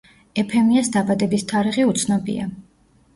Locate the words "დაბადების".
0.95-1.45